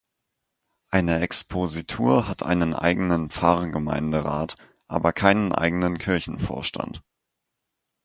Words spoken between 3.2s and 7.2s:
Pfarrgemeinderat, aber keinen eigenen Kirchenvorstand.